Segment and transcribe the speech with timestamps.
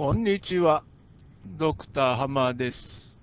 [0.00, 0.82] こんにちは、
[1.58, 3.14] ドクターハマーです。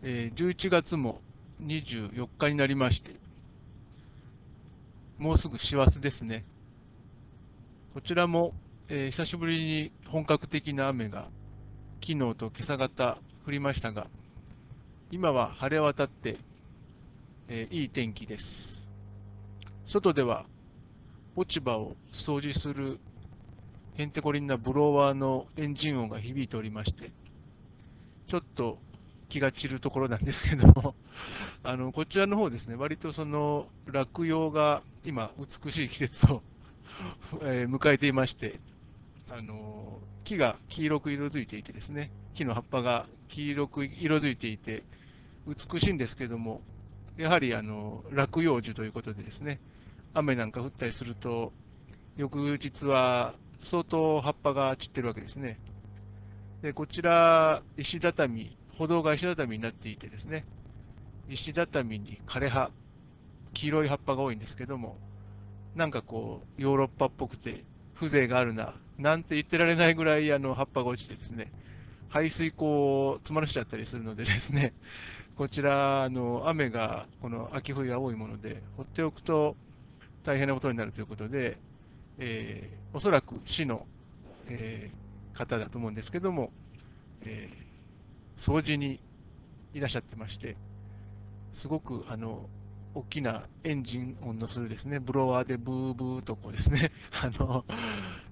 [0.00, 1.20] えー11月も
[1.60, 3.16] 24日になりまして、
[5.18, 6.44] もうすぐ師走ですね。
[7.94, 8.52] こちらも、
[8.88, 11.26] えー久しぶりに本格的な雨が
[12.00, 14.06] 昨日と今朝方降りましたが、
[15.10, 16.38] 今は晴れ渡って、
[17.48, 18.86] えーいい天気です。
[19.84, 20.46] 外では
[21.34, 23.00] 落ち葉を掃除する
[23.98, 27.10] へんてこりんなブロワーのエンジン音が響いておりまして、
[28.28, 28.78] ちょっと
[29.28, 30.94] 気が散るところなんですけども、
[31.64, 36.42] あのこちらの方ですね、割とその落葉が今、美しい季節を、
[37.42, 38.60] え迎えていまして、
[39.28, 44.84] あの木が黄色く色づいていてですね、木の葉っぱが黄色く色づいていて、
[45.44, 46.62] 美しいんですけども、
[47.16, 49.58] やはりあの落葉樹ということでですね、
[50.14, 51.52] 雨なんか降ったりすると、
[52.16, 55.58] 翌日は相当葉っぱが散ってるわけですね。
[56.62, 60.44] で、こちら、石畳、歩道が石畳になっていてですね、
[61.28, 62.70] 石畳に枯葉、
[63.54, 64.96] 黄色い葉っぱが多いんですけども、
[65.74, 71.52] なんかこう、ヨーロッパっぽくて、風情があるな、なんて言ってられないぐらいあの葉っぱが落ちてですね、
[72.08, 74.72] 排水溝を詰まらしちゃったりするのでですね、
[75.36, 79.56] こちら、あの雨がこの秋冬が多いもので、放っておくと
[80.24, 81.58] 大変なことになるということで、
[82.18, 83.86] えーおそらく市の、
[84.48, 86.50] えー方だと思うんですけども、
[87.22, 87.68] えー
[88.40, 89.00] 掃除に
[89.74, 90.56] いらっしゃってまして、
[91.52, 92.48] すごくあの
[92.94, 97.64] 大きなエンジン音のするですね、ブロワーでブーブーとこうですね、 あの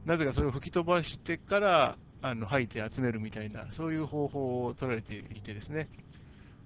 [0.05, 5.89] なぜかそれを吹き飛ばしてからあの吐いて集めるみたいな、そういう方法を取られていてですね、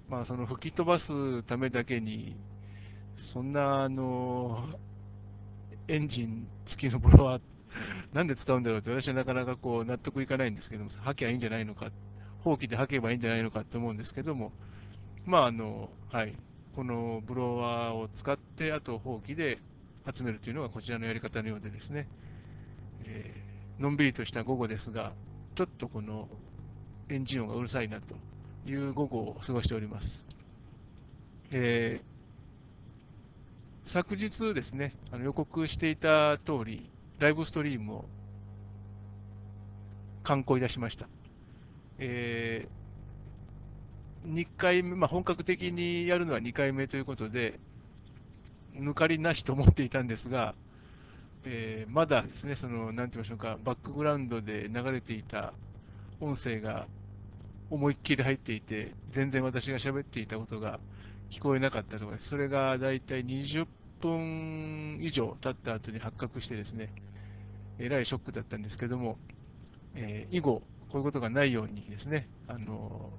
[0.08, 2.36] まあ、その吹き飛ばすためだけに、
[3.16, 4.68] そんなあの
[5.88, 7.42] エンジン付きのブロワー、
[8.14, 11.90] なんで使うんだろうって、私はなかなかこう納得いかないんですけども、吐きゃいいんじゃないのか、
[12.38, 14.52] ほうきで吐けばいいんじゃないのかと思うんですけども、
[15.26, 16.34] まああの、はい、
[16.74, 19.58] このブロワーを使って、あとほうきで
[20.10, 22.08] 集めるというのがこちらのやり方のようでですね、
[23.04, 23.50] えー
[23.80, 25.14] のんびりとした午後ですが、
[25.56, 26.28] ちょっとこの
[27.08, 28.14] エンジン音がうるさいなと
[28.70, 30.24] いう午後を過ごしております。
[31.50, 32.09] えー
[33.92, 38.04] 昨日ですね、あの予告していた通り、ライブストリームを
[40.22, 41.08] 刊行いたしました。
[41.98, 42.68] え
[44.28, 47.58] 2回目、まあ、本格的にやるのは2回目ということで、
[48.76, 50.54] 抜かりなしと思っていたんですが、
[51.42, 55.52] えーまだですね、その、なんて言いましょうか、バックグラウンドで流れていた
[56.20, 56.86] 音声が
[57.70, 60.78] 思いっきり入っていて、全然私が喋っていたことが
[61.32, 63.66] 聞こえなかったとか、それがだいたい20
[64.00, 66.92] 分以上経った後に発覚してですね、
[67.78, 69.18] えらいショックだったんですけども、
[69.94, 73.10] えー以後、こういうことがないようにですね、あの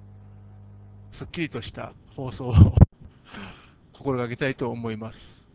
[1.10, 2.54] すっきりとした放送を
[3.92, 5.48] 心がけたいと思います。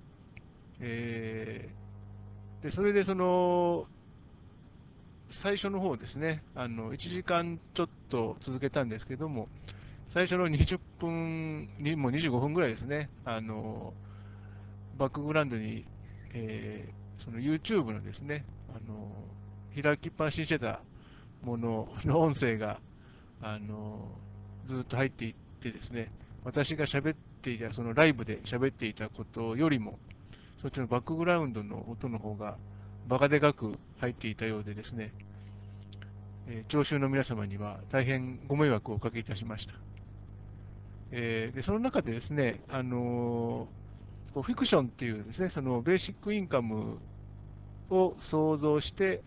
[0.80, 1.88] えー
[2.62, 3.86] でそれでその
[5.30, 9.50] 最初の方ですね、あの1時間ちょっと続けたんですけども、
[10.08, 13.94] 最初の20分に、もう25分ぐらいですね、あの
[14.98, 15.86] バックグラウンドに、
[16.34, 19.12] えーその YouTube のですね、あの
[19.82, 20.82] 開きっぱなしにしてた
[21.42, 22.80] もの の音声が、
[23.42, 24.08] あの
[24.66, 26.12] ずっと入っていってですね、
[26.44, 29.98] 私が喋っていた、そのライブで喋っていたことよりも、
[30.58, 32.58] そっちのバックグラウンドの音の方が
[33.08, 35.12] バカでかく入っていたようでですね、
[36.48, 39.74] えー聴衆の皆様には大変ご迷惑をおかけいたしました。
[41.12, 43.87] えーでその中でですね、あのー
[44.38, 47.00] こうフィクションっていうですね、そのベーシックインカム
[47.90, 49.24] を想像して、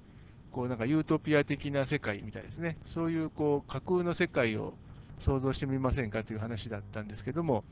[0.52, 4.72] こうなんかユートピア的な世界みたいですね、そういうこう架空の世界を
[5.18, 7.64] 想像してみませんかという話だったんですけども、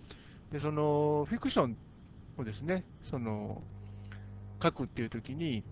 [0.51, 1.77] でそのフィクション
[2.39, 3.63] をですね、その
[4.61, 5.63] 書くっていうときに、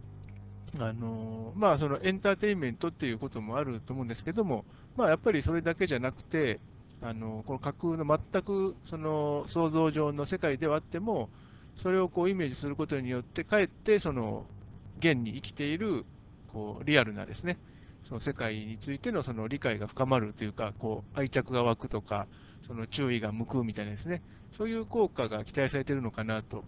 [0.79, 4.65] あのまあ、そのエンターテインメントっていうこともあると思うんですけども、
[4.97, 6.61] まあ、やっぱりそれだけじゃなくて、
[7.03, 11.29] あのこの架空の全くその想像上の世界ではあっても、
[11.77, 14.45] それをこうイメージすることによって、かえってその
[14.99, 16.05] 現に生きている
[16.53, 17.59] こうリアルなですね、
[18.03, 22.27] その世界についてのその理解が深まるというか、こう愛着が湧くとか、
[22.67, 26.65] その注意が向くみたいなですね、そういう効果が期待されているのかなと。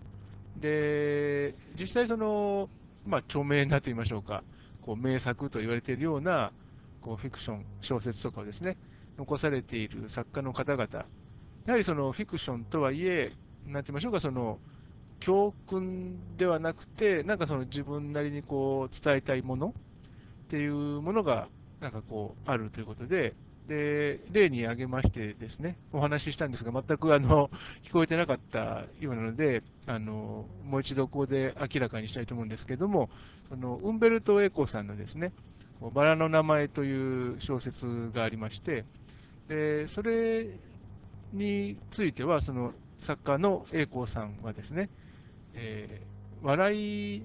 [0.60, 2.68] で、実際その、
[3.06, 4.42] まあ、著名なと言いましょうか、
[4.82, 6.52] こう名作と言われているような
[7.00, 8.76] こうフィクション、小説とかをですね、
[9.16, 10.84] 残されている作家の方々、
[11.66, 13.32] やはりそのフィクションとはいえ、
[13.66, 14.58] なんて言いましょうか、その
[15.20, 19.74] 教訓ではなくて、なんかその自分なりにこう伝えたいもの
[20.46, 21.48] っていうものが
[21.80, 23.34] なんかこう、あるということで、
[23.68, 27.50] で、例に挙げましてですね、お話ししたんですが、全くあの
[27.84, 33.10] 聞こえてなかったようなので、あのもう一度ここで明らかにしたいと思うんですけども、
[33.48, 35.32] そのウンベルト・エコさんのですね、
[35.94, 38.84] バラの名前という小説がありまして、
[39.48, 40.46] でそれ
[41.32, 44.88] については、その作家の栄光さんはですね、
[45.54, 47.22] えー、笑い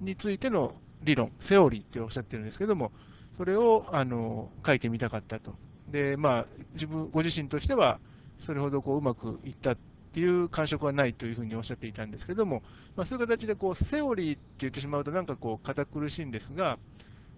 [0.00, 2.92] についての理論、セオリーっておっしゃってるんですけども、
[3.32, 5.54] それをあの書いてみたかったと。
[5.90, 7.98] で、まあ、自分、ご自身としては、
[8.38, 9.76] それほどこううまくいったっ
[10.12, 12.62] ていう感触はないというふうにおっしゃっていたんですけども、
[12.96, 16.78] まあ、そういう形でこうセオリーって言ってしまうと、なんかこう堅苦しいんですが、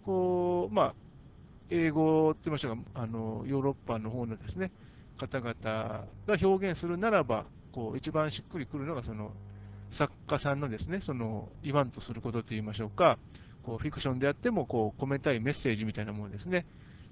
[0.04, 0.94] こうまあ、
[1.70, 4.70] 英語って言いましたが、あのヨーロッパの方のですね
[5.18, 6.06] 方々が
[6.42, 9.32] 表現するならば、こう一番しっくりくるのが、その
[9.90, 13.18] 作家さんのですね、その言わんとすることといいましょうか、
[13.62, 16.66] こうフィクションであってもこう込めたいメッセージみたいなものですね。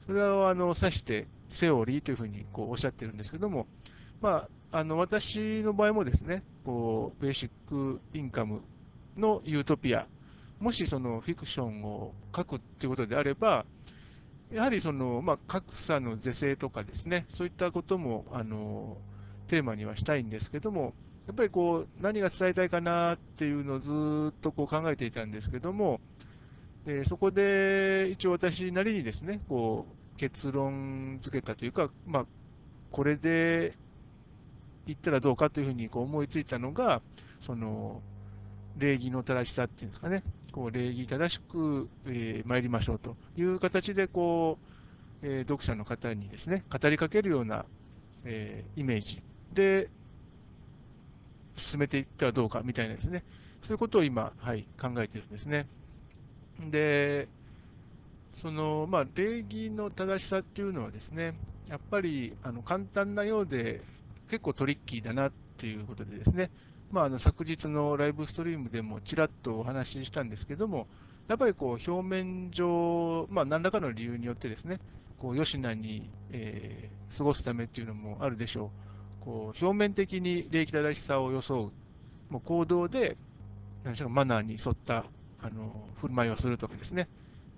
[0.07, 3.67] それをあの指してセオリーというふうにこうおっしゃってるんですけども、
[4.21, 8.63] まあ、あの私の場合もですね、こうベーシックインカム
[9.17, 10.07] のユートピア、
[10.59, 13.65] もしそのフィクションを書くっていうことであれば、
[14.53, 18.99] やはりその、まあ、格差の是正とかですね、そういったこともあの
[19.49, 20.95] テーマにはしたいんですけども、
[21.27, 23.91] やっぱりこう何が伝えたいかなっていうのをず
[24.37, 26.01] っとこう考えていたんですけども、
[26.85, 32.27] でそこで一応私なりにですね、こう結論付けたというか、まあ、
[32.91, 33.75] これで
[34.87, 37.03] 言ったらどうかというふうにこう思いついたのが、
[37.41, 38.01] その
[38.79, 44.59] 礼儀の正しさっていうんですかね、こう礼儀正しく、えー、参りましょうという形でこ
[45.23, 47.65] う、えー、読者の方にですね、語りかけるような、
[48.25, 49.23] えー、イメージ。
[49.55, 49.89] で
[51.57, 53.25] 進めていってはどうかみたいなですね、
[53.63, 55.67] そういうことを今、はい、考えているんですね。
[56.71, 57.29] で、
[58.33, 61.35] その、まあ、礼儀の正しさっていうのはですね、
[61.69, 63.83] やっぱりあの簡単なようで
[64.31, 66.51] 結構トリッキーだなっていうことでですね、
[66.91, 70.87] まあ、あの昨日のライブストリームでもちらっとお話ししたんですけども、
[71.29, 74.81] やっぱりこう表面上、まあ、何らかの理由によってですね、
[75.19, 78.71] こう吉名に、えー、過ごすためっていうのもあるでしょう。
[79.25, 81.73] こう表面的に礼儀正しさを装
[82.29, 83.17] う、もう行動で、
[83.85, 85.05] 何でしょうマナーに沿った
[85.41, 87.09] あの振る舞いをするとかですね、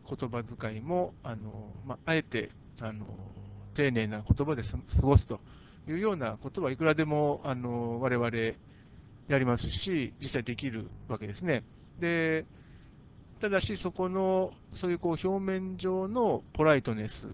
[0.08, 2.50] 言葉遣いも、あのまあ、あえて
[2.81, 3.06] あの
[3.75, 5.40] 丁寧な言葉で過ごすと
[5.88, 8.31] いうようなことはいくらでもあの我々
[9.28, 11.64] やりますし、実際できるわけですね。
[11.99, 12.44] で
[13.40, 17.28] ただし、そこの、そういうこう表面上のポライトネス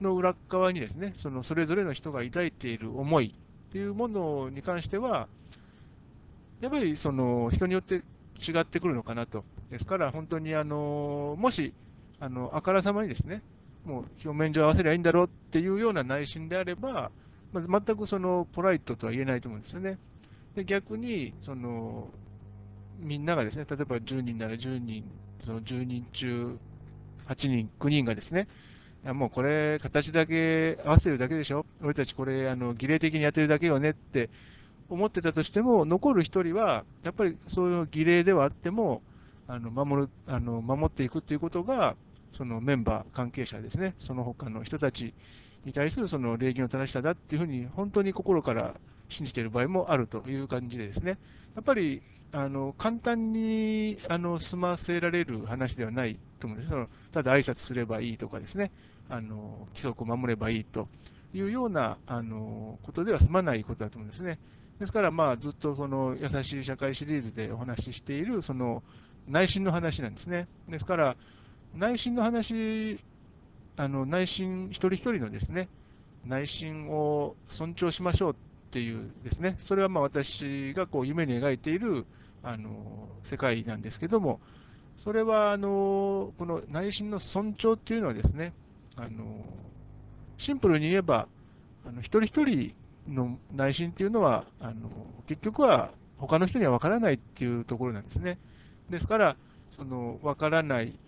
[0.00, 3.34] の裏側にですね、そのそれぞれの人が抱いている思い
[3.68, 5.28] っていうものに関しては、
[6.60, 9.44] やっぱりその人によって違ってくるのかなと。
[9.70, 11.72] ですから、本当にあのもし、
[12.20, 13.42] あのあからさまにですね、
[13.84, 17.10] もう表面上合わせりゃいいんだろうっていうような内心であれば、
[17.52, 19.98] まず全くそのポライトとは言えないと思うんですよね。
[20.54, 22.08] で逆にその、
[22.98, 25.04] みんながですね、例えば10人なら10人、
[25.44, 26.58] その10人中
[27.28, 28.48] 8人、9人がですね、
[29.06, 34.30] やもうこれ、形だけ合わせてるだけでしょ、俺たちこれ、あの儀礼的にやってるだけよねって
[34.88, 39.02] 思ってたとしても、残る1人は、やっぱりそういう儀礼ではあっても、
[39.48, 41.94] あの守るあの守っていくということが、
[42.32, 45.14] そのメンバー、関係者ですね、その他の人たち
[45.64, 48.74] に対するその礼儀の正しさだっていうふうに、本当に心から
[49.08, 51.18] 信じている場合もあるという感じでですね、
[51.54, 56.70] やっぱりあの簡単にあの済ませられる話ではないと思うんです。
[56.70, 58.70] そのただ挨拶すればいいとかですね、
[59.08, 60.88] あの規則を守ればいいと
[61.32, 64.38] いうようなあのことでは済まないことだと思うんですね。
[64.78, 68.82] ですから、まあ、ずっとこの優しい社会シリーズでお話ししている、その
[69.26, 70.48] 内心の話なんですね。
[70.68, 71.16] ですから、
[71.74, 73.00] 内心の話、
[73.76, 75.68] あの内心、一人一人のですね、
[76.26, 78.36] 内心を尊重しましょうっ
[78.70, 82.04] ていうですね、それはまあ私がこう夢に描いている
[82.42, 84.40] あの世界なんですけども、
[84.96, 88.52] それはあのこの内心の尊重っていうのはですね、
[88.96, 89.44] あの
[90.38, 91.28] シンプルに言えば、
[91.86, 92.74] あの一人一人
[93.08, 94.90] の内心っていうのは、あの
[95.26, 98.38] 結局は他の人には分からないっていうところなんですね。
[98.90, 99.36] ですから、
[99.76, 100.98] その分からない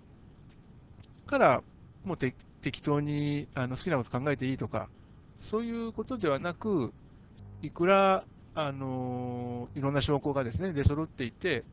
[1.26, 1.62] から、
[2.04, 4.88] もう適当にあの好きなこと考えていいとか、
[5.40, 6.92] そういうことではなく、
[7.62, 11.64] いくらあのいろんな証拠がですね出揃っていて、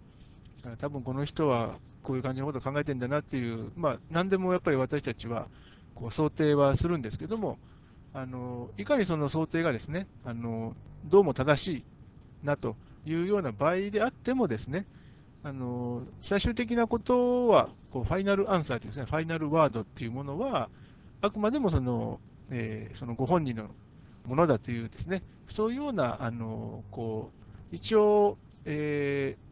[0.77, 5.47] 多分この人はこういう感じのことを考えてるんだなっていう、まあ、何でもやっぱり私たちは
[5.95, 7.57] こう想定はするんですけども、
[8.13, 10.75] あのいかにその想定がですねあの
[11.05, 11.83] どうも正しい
[12.45, 12.75] なと
[13.05, 14.85] いうような場合であってもですね
[15.43, 20.69] あの最終的なことはこうファイナルアンサーというですね、ファイナルワードっていうものは、
[21.21, 23.69] あくまでもその、えーそのご本人の
[24.25, 27.29] ものだというですね、そういうような、あのこ
[27.71, 29.45] う一応、えー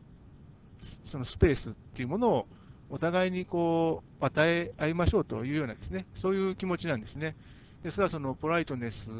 [1.05, 2.47] そのスペースっていうものを
[2.93, 7.35] お互いにこう与え合いましょうというようなですね、そういう気持ちなんですね。
[7.83, 9.13] ですから、そのポライトネスっ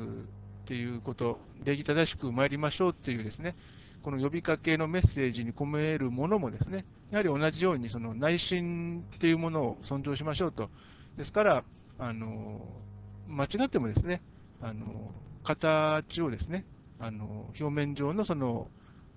[0.67, 3.55] ていうこと、礼儀正しく参りましょうっていうですね、
[4.03, 10.69] この呼びかけのメッセージに込めるものもですね、やはり同じようにその内心っていうものを尊重しましょうと。
[11.17, 11.63] ですから、
[11.97, 12.61] あの
[13.27, 14.21] 間違ってもですね、
[14.61, 15.11] あの
[15.43, 16.63] 形をですね、
[16.99, 18.67] あの表面上のその、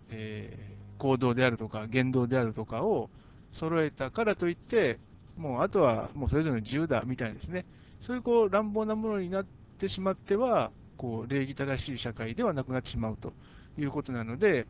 [0.08, 3.10] えー行動であるとか言動であるとかを
[3.56, 4.98] 揃えたからといって、
[5.36, 7.64] もうあとはもうそれぞれの自由だみたいですね、
[8.00, 9.46] そういうこう乱暴なものになっ
[9.78, 13.32] てしまっては、こう礼儀正しい社会ではなくなってしまうと
[13.78, 14.66] いうことなので、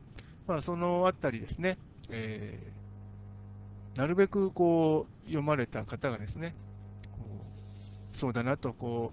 [0.46, 1.78] まあ、そのあたりですね、
[2.10, 2.76] えー
[3.96, 6.54] なるべくこう読まれた方がですね、
[8.12, 9.12] そうだなとこ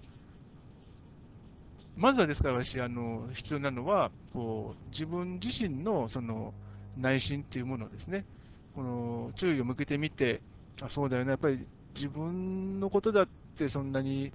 [1.96, 6.52] う、まずはですから私、あの必要なのはこう、自分自身のその
[6.98, 8.26] 内心っていうものをですね、
[8.74, 10.40] この注意を向けてみて、
[10.82, 14.32] あそうだよね、やっぱり自分のことだってそんなに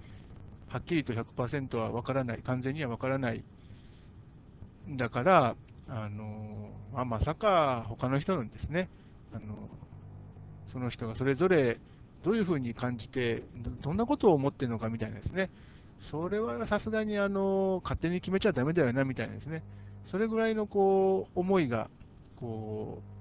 [0.70, 3.44] はっきりと100%は分からない、完全には分からない。
[4.90, 5.56] だから、
[5.88, 8.90] あのまあ、まさか他の人のですね、
[9.34, 9.70] あの
[10.68, 11.80] その人がそれぞれ
[12.24, 15.50] どういうふうに感じて、どどんなことを思ってるのかみたいなですね、
[16.00, 19.64] それはさすがにあの勝手に決めちゃだめだよなみたいなですね、
[20.04, 21.90] それぐらいのこう思いが
[22.40, 23.19] こう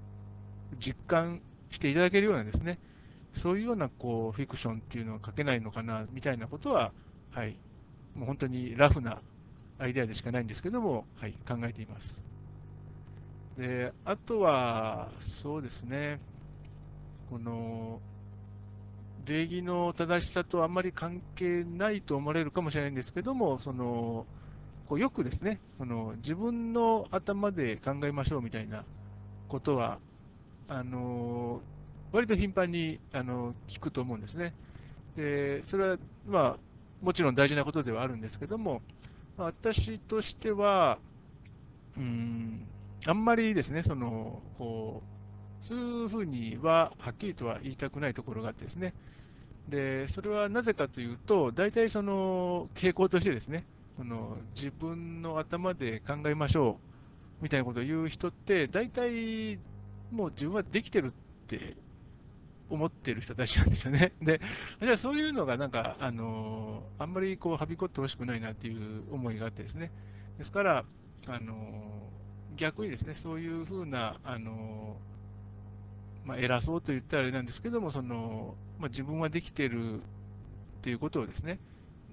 [0.77, 2.79] 実感していただけるようなですね、
[3.35, 6.91] そういうようなこうフィクションっていうのは書けないのかなみたいなことは、
[7.31, 7.57] はい、
[8.15, 9.21] もう本当にラフな
[9.77, 12.23] アイデアでしかないんですけども、はい、考えています。
[13.57, 15.09] で、あとは、
[15.43, 16.19] そうですね、
[17.29, 17.99] この、
[19.25, 24.25] 礼儀の正しさとあんまり関係ないと思われるかもしれないんですけども、その、
[24.87, 28.85] こうよくですね、その自分の頭で考えましょうみたいな
[29.47, 29.99] ことは、
[30.69, 31.61] あの
[32.11, 34.53] 割と頻繁にあの聞くと思うんですね。
[35.15, 35.97] で、それは、
[36.27, 36.57] まあ、
[37.01, 38.81] もちろん大事なことではあるんですけども、
[39.37, 40.99] ま私としては、
[41.97, 42.67] うん、
[43.05, 45.01] あんまりですね、その、こ
[45.61, 48.93] う、そういうふうにははっきりとは言いたくないところがあってですね、
[49.67, 53.65] で、それはなぜかというと、大体その傾向としてですね、
[53.97, 56.79] その自分の頭で考えましょ
[57.41, 59.59] うみたいなことを言う人って、大体
[60.11, 61.11] もう自分はできてるっ
[61.47, 61.77] て
[62.69, 64.13] 思ってる人たちなんですよね。
[64.21, 64.41] で、
[64.81, 69.91] じゃあそういうのがなんか、あのあんまりこうはびこってほしくないなっていう思いがあってですね。
[70.37, 70.85] ですから、
[71.27, 72.09] あの
[72.55, 74.97] 逆にですね、そういうふうな、あの
[76.25, 80.01] まあ、偉そうと言ったらあれなんですけども、そのまあ、自分はできてるっ
[80.81, 81.59] ていうことをですね、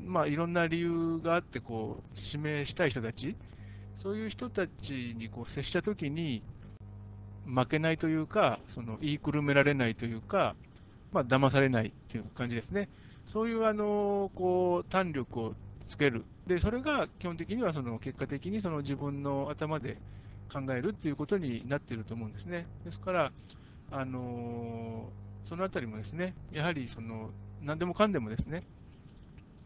[0.01, 3.37] まあ、いろんな理由があってこう指名したい人たち、
[3.95, 6.43] そういう人たちにこう接したときに、
[7.47, 10.55] 負けないというか、その言いくるめられないというか、
[11.13, 12.89] まあ騙されないという感じですね。
[13.27, 15.55] そういうあのこう胆力を
[15.87, 16.25] つける。
[16.47, 19.99] で、それが基本的にはその結果的にその自分の頭で
[20.53, 22.67] 考えるっていうことになっていると思うんですね。
[22.85, 23.33] ですから、
[23.91, 25.09] あの
[25.45, 27.31] そのあたりもですね、やはりその
[27.63, 28.65] 何でもかんでもですね、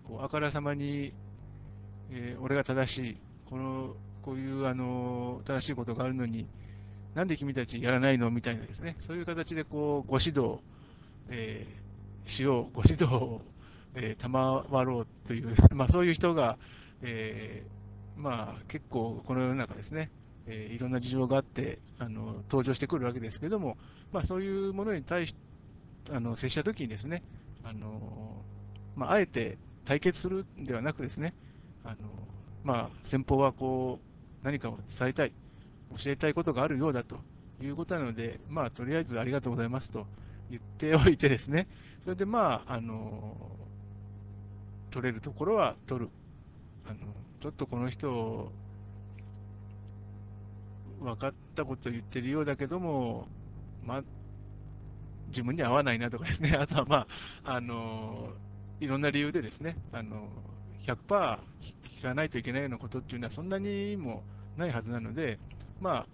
[0.04, 1.12] こうあからさまに、
[2.10, 3.16] えー俺が正しい、
[3.48, 6.46] このこういうあの正しいことがあるのに、
[7.14, 8.30] なんで君たちやらないの？
[8.30, 10.60] みたいなですね、そういう形でこうご指導、
[11.28, 13.42] えーしよう、ご指導を、
[13.94, 16.58] えー賜ろうという、 まあ、そういう人が、
[17.02, 20.10] えーまあ、結構この世の中ですね、
[20.46, 23.76] えーいろんな事情があってあの登場してくるわけですけども、
[24.12, 25.34] まあ、そういうものに対し
[26.10, 27.22] あの接したときにですね、
[27.64, 28.44] あの
[28.96, 31.34] まあ、えて対決するんではなくですね、
[31.84, 31.96] あの
[32.64, 35.32] まあ、先方はこう何かを伝えたい、
[35.96, 37.18] 教えたいことがあるようだと
[37.60, 40.06] いうことなので、まあ、とりあえずありがとうございますと
[40.50, 41.68] 言っておいてですね、
[42.02, 43.36] それでまあ、あの
[44.90, 46.10] 取れるところは取る。
[46.84, 46.98] あの
[47.40, 48.50] ちょっとこの人、
[51.00, 53.26] 分かったこと言ってるようだけども、
[53.82, 54.02] まあ、
[55.28, 57.06] 自分に合わないなとかですね、 あとはま
[57.44, 58.32] あ、あの
[58.80, 60.28] いろんな理由でですね、あの
[60.80, 61.38] 100%
[62.00, 64.22] 聞かないといけないようなことっていうのはそんなにも
[64.56, 65.38] ないはずなので、
[65.80, 66.06] まあ、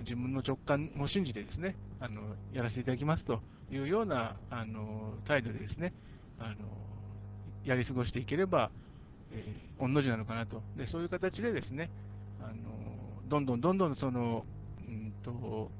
[0.00, 2.20] 自分の直感を信じてですね、あの
[2.52, 3.40] やらせていただきますと
[3.70, 5.92] いうようなあの態度でですね、
[6.38, 6.56] あの
[7.64, 8.70] やり過ごしていければ、
[9.32, 10.62] えー、御の字なのかなと。
[10.76, 11.90] で、そういう形でですね、
[12.40, 12.54] あの
[13.28, 14.44] どんどんどんどんその、
[14.86, 15.70] うんと、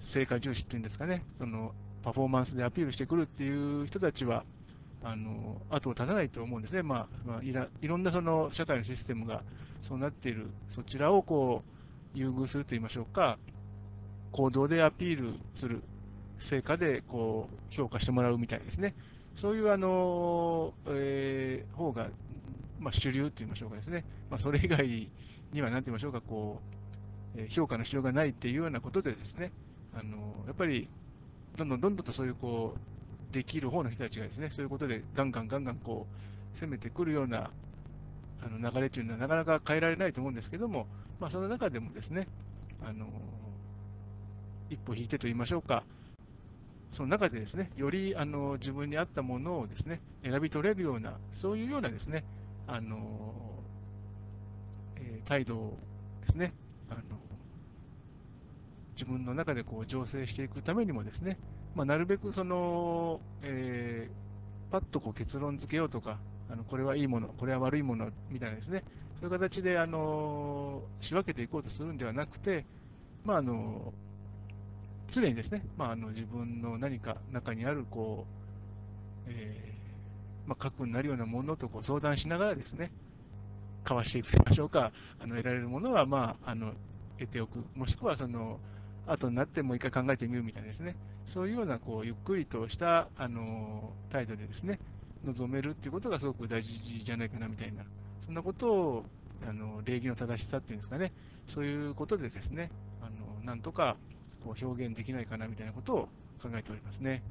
[0.00, 1.72] 成果重視っていうんですかね、その
[2.02, 4.44] パフォーマンスでアピールしてくるっていう人たちは、
[5.04, 9.42] あの後を絶たないと思うんですね、まあまあ、いらいろんなその社会のシステムが
[9.80, 11.71] そうなっている、そちらをこう
[12.14, 13.38] 優遇するといいましょうか、
[14.32, 15.82] 行動でアピールする、
[16.38, 18.94] 成果でこう評価してもらうみたいですね、
[19.34, 22.08] そういうあの、えー、方が、
[22.80, 25.10] まあ、主流といいましょうかですね、まあ、それ以外
[25.52, 26.60] には何て言いましょうか、こ
[27.36, 29.52] う、えー、評価のしようがないっていうようなことでですね、
[29.94, 30.88] あのやっぱり
[31.56, 32.74] どんどんどんどんとそういうこ
[33.30, 36.06] うできる方の人たちがですね、そういうことでガンガンガンガンこ
[36.54, 37.50] う攻めてくるような
[38.44, 40.86] あの流れというのはなかなか変えられないと思うんですけども、
[41.22, 42.26] まあ、その中でもですね、
[42.84, 43.06] あの
[44.70, 45.84] 一歩引いてと言いましょうか、
[46.90, 52.24] その中でですね、よりあの自分に合ったものをですね、選び取れるような、そういうようなですね、
[52.66, 53.62] あの
[54.96, 55.78] えー、態度
[56.26, 56.54] ですね、
[56.90, 57.02] あの
[58.96, 61.38] 自分の中でこう醸成していくためにもですね、
[61.76, 66.18] まあ、なるべくその、えー、パッとこう結論付けようとか、
[66.50, 68.82] あのこれはいいもの、これは悪いものみたいなですね、
[69.22, 72.66] そういう形であの仕分けていこうとするんではなくて、
[73.24, 73.92] まあ、あの
[75.12, 78.26] 常にですね、まあ、あの自分の何か中にあるこ
[79.28, 82.90] う、えーまあ、核になるようなものとこう相談しながらですね、
[83.84, 86.72] 交わしていくといいましょうか、あの得られるものは、まあ、あの
[87.20, 88.58] 得ておく、もしくはその
[89.06, 94.80] 後になってもう一回考えてみるみたいなですね、そういうようなこうゆっくりとしたあの態度でですね、
[95.24, 97.84] 臨めるっていうことがすごく大事じゃないかなみたいな、
[98.24, 99.04] そんなことを
[99.46, 101.12] あの礼儀の正しさっていうんですかね、
[101.46, 103.96] そういうことでですね、あのなんとか
[104.44, 106.08] こう表現できないかなみたいなことを
[106.40, 107.22] 考えておりますね。